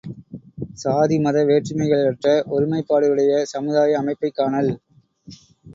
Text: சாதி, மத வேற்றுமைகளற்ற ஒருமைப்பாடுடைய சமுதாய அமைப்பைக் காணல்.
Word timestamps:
சாதி, 0.73 1.19
மத 1.19 1.43
வேற்றுமைகளற்ற 1.43 2.25
ஒருமைப்பாடுடைய 2.51 3.31
சமுதாய 3.45 3.99
அமைப்பைக் 3.99 4.35
காணல். 4.35 4.71